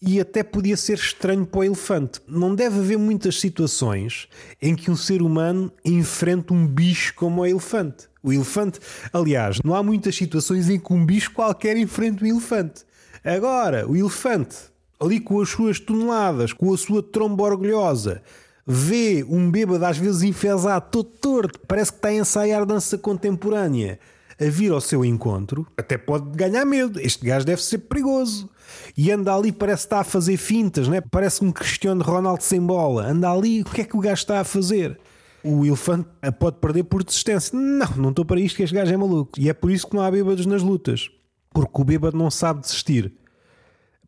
e 0.00 0.20
até 0.20 0.42
podia 0.42 0.76
ser 0.76 0.94
estranho 0.94 1.44
para 1.44 1.60
o 1.60 1.64
elefante. 1.64 2.20
Não 2.26 2.54
deve 2.54 2.78
haver 2.78 2.98
muitas 2.98 3.40
situações 3.40 4.28
em 4.60 4.74
que 4.74 4.90
um 4.90 4.96
ser 4.96 5.22
humano 5.22 5.72
enfrenta 5.84 6.54
um 6.54 6.66
bicho 6.66 7.14
como 7.14 7.42
o 7.42 7.46
elefante. 7.46 8.08
O 8.22 8.32
elefante, 8.32 8.80
aliás, 9.12 9.58
não 9.64 9.74
há 9.74 9.82
muitas 9.82 10.16
situações 10.16 10.68
em 10.68 10.78
que 10.78 10.92
um 10.92 11.04
bicho 11.04 11.32
qualquer 11.32 11.76
enfrenta 11.76 12.24
um 12.24 12.28
elefante. 12.28 12.82
Agora, 13.24 13.88
o 13.88 13.96
elefante, 13.96 14.56
ali 15.00 15.20
com 15.20 15.40
as 15.40 15.48
suas 15.48 15.80
toneladas, 15.80 16.52
com 16.52 16.72
a 16.72 16.78
sua 16.78 17.02
tromba 17.02 17.44
orgulhosa, 17.44 18.22
vê 18.66 19.24
um 19.28 19.50
bêbado 19.50 19.84
às 19.84 19.98
vezes 19.98 20.22
enfesado, 20.22 20.86
todo 20.90 21.08
torto, 21.08 21.60
parece 21.66 21.90
que 21.90 21.98
está 21.98 22.08
a 22.08 22.14
ensaiar 22.14 22.66
dança 22.66 22.98
contemporânea 22.98 23.98
a 24.40 24.44
vir 24.44 24.72
ao 24.72 24.80
seu 24.80 25.04
encontro, 25.04 25.66
até 25.76 25.98
pode 25.98 26.36
ganhar 26.36 26.64
medo. 26.64 27.00
Este 27.00 27.26
gajo 27.26 27.44
deve 27.44 27.62
ser 27.62 27.78
perigoso. 27.78 28.48
E 28.96 29.10
anda 29.10 29.34
ali, 29.34 29.50
parece 29.50 29.82
que 29.82 29.86
está 29.86 30.00
a 30.00 30.04
fazer 30.04 30.36
fintas, 30.36 30.88
né? 30.88 31.00
parece 31.00 31.44
um 31.44 31.50
Cristiano 31.50 32.02
Ronaldo 32.02 32.42
sem 32.42 32.60
bola. 32.60 33.06
Anda 33.06 33.30
ali, 33.30 33.62
o 33.62 33.64
que 33.64 33.80
é 33.80 33.84
que 33.84 33.96
o 33.96 34.00
gajo 34.00 34.20
está 34.20 34.40
a 34.40 34.44
fazer? 34.44 34.98
O 35.42 35.64
elefante 35.64 36.08
pode 36.38 36.58
perder 36.58 36.84
por 36.84 37.02
desistência. 37.02 37.58
Não, 37.58 37.88
não 37.96 38.10
estou 38.10 38.24
para 38.24 38.40
isto 38.40 38.56
que 38.56 38.62
este 38.62 38.74
gajo 38.74 38.92
é 38.92 38.96
maluco. 38.96 39.38
E 39.38 39.48
é 39.48 39.54
por 39.54 39.70
isso 39.70 39.86
que 39.86 39.96
não 39.96 40.02
há 40.02 40.10
bêbados 40.10 40.46
nas 40.46 40.62
lutas. 40.62 41.10
Porque 41.50 41.80
o 41.80 41.84
bêbado 41.84 42.16
não 42.16 42.30
sabe 42.30 42.60
desistir. 42.60 43.12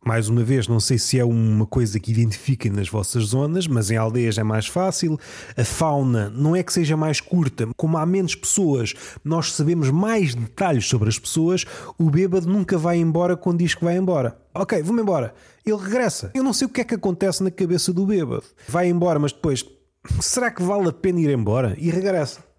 Mais 0.05 0.31
uma 0.31 0.43
vez, 0.43 0.67
não 0.67 0.81
sei 0.81 0.99
se 0.99 1.19
é 1.19 1.25
uma 1.25 1.67
coisa 1.67 2.01
que 2.01 2.11
identifiquem 2.11 2.73
nas 2.73 2.89
vossas 2.89 3.25
zonas, 3.25 3.67
mas 3.67 3.91
em 3.91 3.97
aldeias 3.97 4.39
é 4.39 4.43
mais 4.43 4.67
fácil. 4.67 5.19
A 5.57 5.65
fauna 5.65 6.31
não 6.31 6.57
é 6.57 6.63
que 6.63 6.73
seja 6.73 6.97
mais 6.97 7.21
curta, 7.21 7.69
como 7.77 7.99
há 7.99 8.07
menos 8.07 8.35
pessoas, 8.35 8.95
nós 9.23 9.53
sabemos 9.53 9.91
mais 9.91 10.35
detalhes 10.35 10.87
sobre 10.87 11.11
as 11.11 11.19
pessoas. 11.19 11.67
O 11.99 12.09
bêbado 12.11 12.49
nunca 12.49 12.79
vai 12.79 12.97
embora 12.97 13.37
quando 13.37 13.59
diz 13.59 13.75
que 13.75 13.85
vai 13.85 13.97
embora. 13.97 14.39
Ok, 14.55 14.83
vou-me 14.83 15.03
embora. 15.03 15.35
Ele 15.67 15.77
regressa. 15.77 16.31
Eu 16.35 16.43
não 16.43 16.55
sei 16.55 16.67
o 16.67 16.71
que 16.71 16.81
é 16.81 16.85
que 16.85 16.95
acontece 16.95 17.43
na 17.43 17.51
cabeça 17.51 17.93
do 17.93 18.07
bêbado. 18.07 18.45
Vai 18.67 18.89
embora, 18.89 19.19
mas 19.19 19.33
depois, 19.33 19.65
será 20.19 20.51
que 20.51 20.63
vale 20.63 20.89
a 20.89 20.93
pena 20.93 21.21
ir 21.21 21.31
embora? 21.31 21.77
E 21.79 21.91
regressa. 21.91 22.50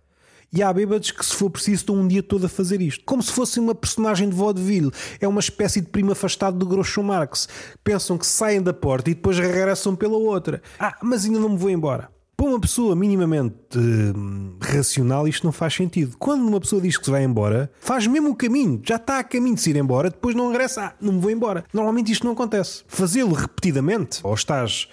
E 0.54 0.62
há 0.62 0.74
bêbados 0.74 1.12
que, 1.12 1.26
se 1.26 1.34
for 1.34 1.50
preciso, 1.50 1.78
estão 1.78 1.96
um 1.96 2.06
dia 2.06 2.22
todo 2.22 2.46
a 2.46 2.50
fazer 2.50 2.82
isto. 2.82 3.06
Como 3.06 3.24
se 3.24 3.32
fosse 3.32 3.58
uma 3.58 3.74
personagem 3.74 4.28
de 4.28 4.36
vaudeville. 4.36 4.92
É 5.22 5.26
uma 5.26 5.40
espécie 5.40 5.80
de 5.80 5.88
primo 5.88 6.12
afastado 6.12 6.58
do 6.58 6.66
Groucho 6.66 7.02
Marx. 7.02 7.48
Pensam 7.84 8.18
que 8.18 8.26
saem 8.26 8.62
da 8.62 8.74
porta 8.74 9.10
e 9.10 9.14
depois 9.14 9.40
regressam 9.40 9.96
pela 9.96 10.18
outra. 10.18 10.62
Ah, 10.78 10.98
mas 11.02 11.24
ainda 11.24 11.40
não 11.40 11.50
me 11.50 11.58
vou 11.58 11.70
embora. 11.70 12.10
Para 12.36 12.50
uma 12.50 12.60
pessoa 12.60 12.96
minimamente 12.96 13.56
uh, 13.78 14.58
racional, 14.60 15.26
isto 15.26 15.46
não 15.46 15.54
faz 15.54 15.74
sentido. 15.74 16.18
Quando 16.18 16.46
uma 16.46 16.60
pessoa 16.60 16.82
diz 16.82 16.98
que 16.98 17.06
se 17.06 17.12
vai 17.12 17.24
embora, 17.24 17.72
faz 17.80 18.06
mesmo 18.06 18.32
o 18.32 18.36
caminho, 18.36 18.82
já 18.84 18.96
está 18.96 19.20
a 19.20 19.24
caminho 19.24 19.56
de 19.56 19.62
se 19.62 19.70
ir 19.70 19.78
embora, 19.78 20.10
depois 20.10 20.36
não 20.36 20.50
regressa, 20.50 20.88
ah, 20.88 20.94
não 21.00 21.14
me 21.14 21.20
vou 21.20 21.32
embora. 21.32 21.64
Normalmente 21.72 22.12
isto 22.12 22.26
não 22.26 22.34
acontece. 22.34 22.84
Fazê-lo 22.88 23.34
repetidamente, 23.34 24.20
ou 24.24 24.34
estás 24.34 24.90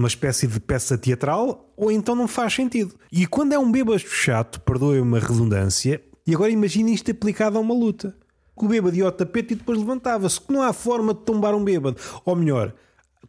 uma 0.00 0.08
espécie 0.08 0.46
de 0.46 0.58
peça 0.58 0.96
teatral, 0.96 1.72
ou 1.76 1.92
então 1.92 2.14
não 2.14 2.26
faz 2.26 2.54
sentido. 2.54 2.94
E 3.12 3.26
quando 3.26 3.52
é 3.52 3.58
um 3.58 3.70
bêbado 3.70 3.98
chato, 3.98 4.60
perdoe-me 4.60 5.16
a 5.16 5.20
redundância, 5.20 6.02
e 6.26 6.34
agora 6.34 6.50
imagine 6.50 6.94
isto 6.94 7.10
aplicado 7.10 7.58
a 7.58 7.60
uma 7.60 7.74
luta. 7.74 8.16
O 8.56 8.68
bêbado 8.68 8.96
ia 8.96 9.04
ao 9.04 9.12
tapete 9.12 9.52
e 9.52 9.56
depois 9.56 9.78
levantava-se. 9.78 10.40
Que 10.40 10.52
não 10.52 10.62
há 10.62 10.72
forma 10.72 11.14
de 11.14 11.20
tombar 11.20 11.54
um 11.54 11.64
bêbado. 11.64 11.96
Ou 12.24 12.36
melhor, 12.36 12.74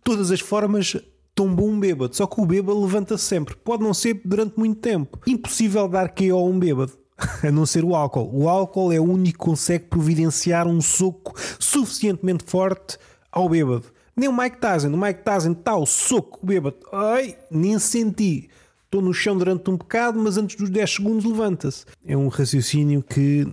todas 0.04 0.30
as 0.30 0.40
formas 0.40 0.98
tombam 1.34 1.68
um 1.68 1.80
bêbado. 1.80 2.16
Só 2.16 2.28
que 2.28 2.40
o 2.40 2.46
bêbado 2.46 2.80
levanta-se 2.82 3.24
sempre. 3.24 3.56
Pode 3.56 3.82
não 3.82 3.94
ser 3.94 4.22
durante 4.25 4.58
muito 4.58 4.80
tempo. 4.80 5.20
Impossível 5.25 5.88
dar 5.88 6.10
KO 6.10 6.38
a 6.38 6.44
um 6.44 6.60
bêbado. 6.60 6.94
A 7.44 7.51
não 7.51 7.66
ser 7.66 7.84
o 7.84 7.96
álcool. 7.96 8.30
O 8.34 8.50
álcool 8.50 8.92
é 8.92 9.00
o 9.00 9.04
único 9.04 9.40
que 9.40 9.46
consegue 9.46 9.86
providenciar 9.86 10.68
um 10.68 10.82
soco 10.82 11.34
suficientemente 11.60 12.44
forte 12.46 12.98
ao 13.32 13.48
bêbado. 13.48 13.86
Nem 14.15 14.30
o 14.30 14.38
Mike 14.38 14.58
Tyson. 14.58 14.89
O 14.89 14.98
Mike 14.98 15.24
Tyson 15.24 15.51
está 15.51 15.75
o 15.75 15.86
soco, 15.86 16.46
bêbado. 16.46 16.77
Ai, 16.91 17.38
nem 17.50 17.77
senti. 17.80 18.50
Estou 18.86 19.01
no 19.01 19.13
chão 19.13 19.38
durante 19.38 19.70
um 19.70 19.77
bocado, 19.77 20.20
mas 20.20 20.38
antes 20.38 20.58
dos 20.58 20.70
10 20.70 20.96
segundos 20.96 21.25
levanta-se. 21.25 21.86
É 22.06 22.15
um 22.18 22.27
raciocínio 22.27 23.01
que 23.01 23.48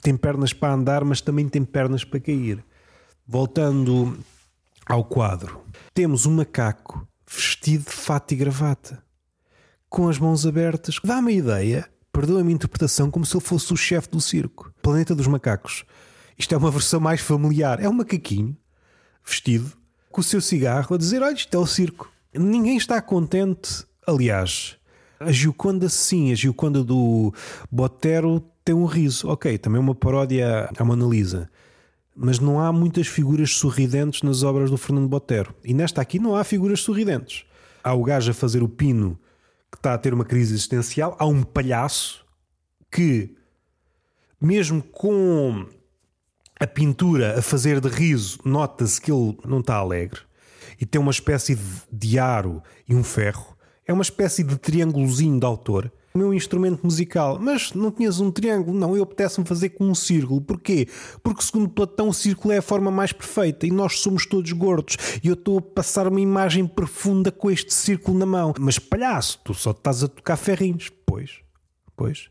tem 0.00 0.16
pernas 0.16 0.52
para 0.52 0.72
andar, 0.72 1.04
mas 1.04 1.20
também 1.20 1.48
tem 1.48 1.64
pernas 1.64 2.02
para 2.02 2.18
cair. 2.20 2.64
Voltando 3.26 4.18
ao 4.86 5.04
quadro, 5.04 5.60
temos 5.92 6.24
um 6.24 6.32
macaco 6.32 7.06
vestido 7.28 7.84
de 7.84 7.92
fato 7.92 8.32
e 8.32 8.36
gravata, 8.36 9.02
com 9.88 10.08
as 10.08 10.18
mãos 10.18 10.46
abertas. 10.46 10.98
Dá-me 11.04 11.32
a 11.32 11.36
ideia, 11.36 11.90
perdoa 12.10 12.42
a 12.42 12.50
interpretação, 12.50 13.10
como 13.10 13.24
se 13.24 13.36
ele 13.36 13.44
fosse 13.44 13.72
o 13.72 13.76
chefe 13.76 14.08
do 14.08 14.20
circo. 14.20 14.72
Planeta 14.82 15.14
dos 15.14 15.26
Macacos. 15.26 15.84
Isto 16.36 16.54
é 16.54 16.58
uma 16.58 16.70
versão 16.70 16.98
mais 16.98 17.20
familiar. 17.20 17.80
É 17.80 17.88
um 17.88 17.92
macaquinho 17.92 18.56
vestido 19.22 19.70
com 20.10 20.20
o 20.20 20.24
seu 20.24 20.40
cigarro 20.40 20.94
a 20.94 20.98
dizer: 20.98 21.22
Olha, 21.22 21.34
isto 21.34 21.54
é 21.54 21.58
o 21.58 21.66
circo. 21.66 22.10
Ninguém 22.34 22.76
está 22.76 23.00
contente. 23.00 23.84
Aliás, 24.06 24.76
a 25.18 25.30
Gioconda, 25.30 25.88
sim, 25.88 26.32
a 26.32 26.34
Gioconda 26.34 26.82
do 26.82 27.32
Botero 27.70 28.44
tem 28.64 28.74
um 28.74 28.84
riso. 28.84 29.28
Ok, 29.28 29.58
também 29.58 29.78
é 29.78 29.80
uma 29.80 29.94
paródia 29.94 30.70
à 30.76 30.84
Mona 30.84 31.06
Lisa. 31.06 31.50
Mas 32.14 32.38
não 32.38 32.60
há 32.60 32.72
muitas 32.72 33.06
figuras 33.06 33.52
sorridentes 33.52 34.22
nas 34.22 34.42
obras 34.42 34.70
do 34.70 34.76
Fernando 34.76 35.08
Botero. 35.08 35.54
E 35.64 35.72
nesta 35.72 36.00
aqui 36.00 36.18
não 36.18 36.34
há 36.34 36.44
figuras 36.44 36.80
sorridentes. 36.80 37.44
Há 37.82 37.94
o 37.94 38.04
gajo 38.04 38.30
a 38.30 38.34
fazer 38.34 38.62
o 38.62 38.68
pino 38.68 39.18
que 39.70 39.78
está 39.78 39.94
a 39.94 39.98
ter 39.98 40.12
uma 40.12 40.24
crise 40.24 40.54
existencial. 40.54 41.16
Há 41.18 41.26
um 41.26 41.42
palhaço 41.42 42.24
que, 42.90 43.34
mesmo 44.40 44.82
com 44.82 45.66
a 46.60 46.66
pintura 46.66 47.38
a 47.38 47.42
fazer 47.42 47.80
de 47.80 47.88
riso, 47.88 48.38
nota-se 48.44 49.00
que 49.00 49.10
ele 49.10 49.34
não 49.46 49.60
está 49.60 49.76
alegre 49.76 50.20
e 50.78 50.84
tem 50.84 51.00
uma 51.00 51.10
espécie 51.10 51.58
de 51.90 52.18
aro 52.18 52.62
e 52.86 52.94
um 52.94 53.02
ferro. 53.02 53.56
É 53.86 53.92
uma 53.92 54.02
espécie 54.02 54.44
de 54.44 54.58
triângulozinho 54.58 55.40
de 55.40 55.46
autor. 55.46 55.90
O 56.12 56.18
meu 56.18 56.34
instrumento 56.34 56.82
musical, 56.82 57.38
mas 57.40 57.72
não 57.72 57.90
tinhas 57.90 58.20
um 58.20 58.30
triângulo? 58.30 58.76
Não, 58.76 58.94
eu 58.94 59.02
apetece-me 59.04 59.46
fazer 59.46 59.70
com 59.70 59.86
um 59.86 59.94
círculo. 59.94 60.40
Porquê? 60.40 60.86
Porque, 61.22 61.42
segundo 61.42 61.68
Platão, 61.68 62.08
o 62.08 62.14
círculo 62.14 62.52
é 62.52 62.58
a 62.58 62.62
forma 62.62 62.90
mais 62.90 63.12
perfeita 63.12 63.66
e 63.66 63.70
nós 63.70 64.00
somos 64.00 64.26
todos 64.26 64.52
gordos. 64.52 64.96
E 65.22 65.28
eu 65.28 65.34
estou 65.34 65.58
a 65.58 65.62
passar 65.62 66.08
uma 66.08 66.20
imagem 66.20 66.66
profunda 66.66 67.30
com 67.30 67.50
este 67.50 67.72
círculo 67.72 68.18
na 68.18 68.26
mão. 68.26 68.52
Mas 68.58 68.78
palhaço, 68.78 69.40
tu 69.44 69.54
só 69.54 69.70
estás 69.70 70.02
a 70.02 70.08
tocar 70.08 70.36
ferrinhos. 70.36 70.90
Pois, 71.06 71.38
pois 71.96 72.28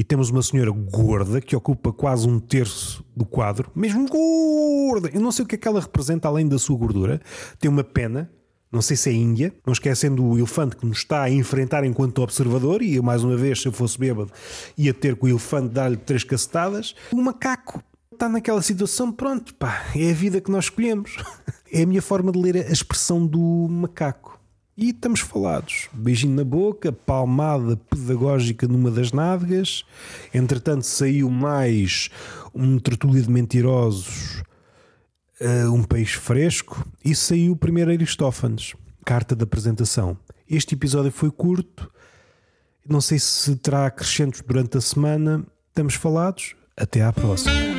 e 0.00 0.02
temos 0.02 0.30
uma 0.30 0.42
senhora 0.42 0.70
gorda 0.70 1.42
que 1.42 1.54
ocupa 1.54 1.92
quase 1.92 2.26
um 2.26 2.40
terço 2.40 3.04
do 3.14 3.26
quadro, 3.26 3.70
mesmo 3.74 4.08
gorda. 4.08 5.10
Eu 5.12 5.20
não 5.20 5.30
sei 5.30 5.44
o 5.44 5.46
que 5.46 5.56
é 5.56 5.58
que 5.58 5.68
ela 5.68 5.78
representa 5.78 6.26
além 6.26 6.48
da 6.48 6.58
sua 6.58 6.78
gordura. 6.78 7.20
Tem 7.58 7.70
uma 7.70 7.84
pena, 7.84 8.30
não 8.72 8.80
sei 8.80 8.96
se 8.96 9.10
é 9.10 9.12
Índia, 9.12 9.54
não 9.66 9.74
esquecendo 9.74 10.24
o 10.24 10.38
elefante 10.38 10.74
que 10.74 10.86
nos 10.86 10.96
está 10.96 11.24
a 11.24 11.30
enfrentar 11.30 11.84
enquanto 11.84 12.22
observador. 12.22 12.80
E 12.80 12.94
eu, 12.94 13.02
mais 13.02 13.22
uma 13.22 13.36
vez, 13.36 13.60
se 13.60 13.68
eu 13.68 13.72
fosse 13.72 13.98
bêbado, 13.98 14.32
ia 14.74 14.94
ter 14.94 15.16
com 15.16 15.26
o 15.26 15.28
elefante 15.28 15.68
dar-lhe 15.74 15.98
três 15.98 16.24
cacetadas. 16.24 16.94
O 17.12 17.20
macaco 17.20 17.84
está 18.10 18.26
naquela 18.26 18.62
situação, 18.62 19.12
pronto, 19.12 19.54
pá, 19.54 19.84
é 19.94 20.12
a 20.12 20.14
vida 20.14 20.40
que 20.40 20.50
nós 20.50 20.64
escolhemos. 20.64 21.18
É 21.72 21.84
a 21.84 21.86
minha 21.86 22.02
forma 22.02 22.32
de 22.32 22.38
ler 22.40 22.56
a 22.56 22.72
expressão 22.72 23.24
do 23.24 23.68
macaco. 23.70 24.39
E 24.80 24.88
estamos 24.88 25.20
falados. 25.20 25.90
Beijinho 25.92 26.34
na 26.34 26.42
boca, 26.42 26.90
palmada 26.90 27.76
pedagógica 27.76 28.66
numa 28.66 28.90
das 28.90 29.12
nádegas. 29.12 29.84
Entretanto, 30.32 30.86
saiu 30.86 31.28
mais 31.28 32.08
um 32.54 32.78
tertúlio 32.78 33.22
de 33.22 33.28
mentirosos, 33.30 34.42
uh, 35.38 35.70
um 35.70 35.82
peixe 35.82 36.16
fresco. 36.16 36.82
E 37.04 37.14
saiu 37.14 37.52
o 37.52 37.56
primeiro 37.56 37.90
Aristófanes, 37.90 38.74
carta 39.04 39.36
de 39.36 39.44
apresentação. 39.44 40.16
Este 40.48 40.74
episódio 40.74 41.12
foi 41.12 41.30
curto. 41.30 41.92
Não 42.88 43.02
sei 43.02 43.18
se 43.18 43.56
terá 43.56 43.84
acrescentos 43.84 44.40
durante 44.40 44.78
a 44.78 44.80
semana. 44.80 45.44
Estamos 45.68 45.92
falados. 45.92 46.56
Até 46.74 47.02
à 47.02 47.12
próxima. 47.12 47.69